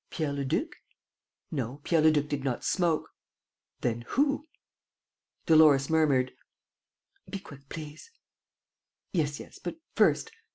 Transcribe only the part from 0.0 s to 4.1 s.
Pierre Leduc? No, Pierre Leduc did not smoke. Then